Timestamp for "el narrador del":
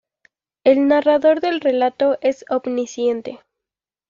0.63-1.61